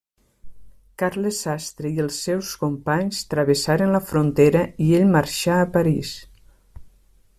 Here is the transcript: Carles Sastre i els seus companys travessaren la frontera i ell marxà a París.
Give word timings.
Carles 1.01 1.41
Sastre 1.47 1.91
i 1.97 2.01
els 2.05 2.17
seus 2.29 2.49
companys 2.63 3.19
travessaren 3.35 3.93
la 3.97 4.03
frontera 4.13 4.65
i 4.87 4.89
ell 5.01 5.15
marxà 5.19 5.61
a 5.61 5.69
París. 5.77 6.19